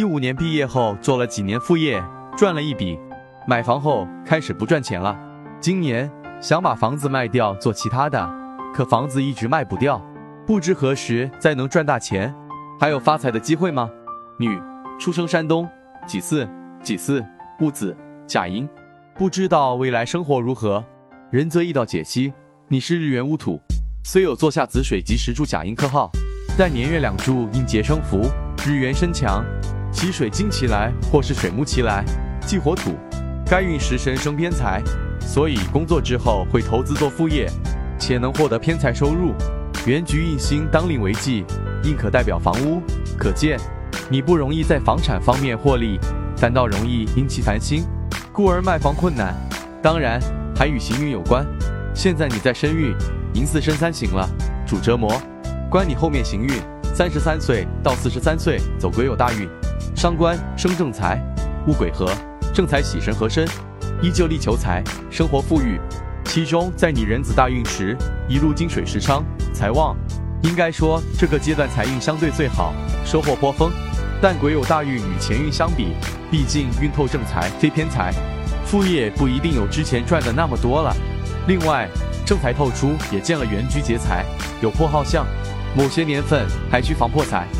[0.00, 2.02] 一五年毕业后做了几年副业，
[2.34, 2.98] 赚了一笔，
[3.46, 5.14] 买房后开始不赚钱了。
[5.60, 8.34] 今年想把房子卖掉做其他的，
[8.72, 10.02] 可房子一直卖不掉，
[10.46, 12.34] 不知何时再能赚大钱，
[12.80, 13.90] 还有发财的机会吗？
[14.38, 14.58] 女，
[14.98, 15.68] 出生山东，
[16.06, 16.48] 己巳，
[16.82, 17.22] 己巳，
[17.58, 17.94] 戊子，
[18.26, 18.66] 甲寅，
[19.16, 20.82] 不知道未来生活如何。
[21.30, 22.32] 仁则易道解析，
[22.68, 23.60] 你是日元戊土，
[24.02, 26.10] 虽有坐下子水及时柱甲寅克号，
[26.56, 28.22] 但年月两柱应结生福，
[28.66, 29.44] 日元身强，
[29.92, 32.04] 其水金其来或是水木其来，
[32.46, 32.94] 忌火土，
[33.46, 34.82] 该运食神生偏财，
[35.20, 37.50] 所以工作之后会投资做副业，
[37.98, 39.34] 且能获得偏财收入。
[39.86, 41.44] 原局印星当令为忌，
[41.84, 42.82] 印可代表房屋，
[43.18, 43.58] 可见
[44.08, 45.98] 你不容易在房产方面获利，
[46.36, 47.84] 反倒容易因其烦心，
[48.32, 49.34] 故而卖房困难。
[49.82, 50.20] 当然。
[50.56, 51.42] 还与行运有关。
[51.94, 52.94] 现在你在身运，
[53.32, 54.28] 寅巳申三行了，
[54.66, 55.10] 主折磨，
[55.70, 56.50] 关你后面行运。
[56.94, 59.48] 三十三岁到四十三岁走癸酉大运，
[59.96, 61.18] 伤官生正财，
[61.66, 62.06] 戊癸合，
[62.52, 63.46] 正财喜神合身，
[64.02, 65.80] 依旧力求财，生活富裕。
[66.24, 67.96] 其中在你壬子大运时，
[68.28, 69.96] 一路金水时昌，财旺，
[70.42, 73.70] 应该说这个阶段财运相对最好，收获颇丰。
[74.20, 75.94] 但癸酉大运与前运相比，
[76.30, 78.12] 毕竟运透正财，非偏财。
[78.66, 80.94] 副业不一定有之前赚的那么多了。
[81.48, 81.88] 另外，
[82.26, 84.24] 正财透出也见了原局劫财，
[84.60, 85.26] 有破耗相，
[85.76, 87.59] 某些年份还需防破财。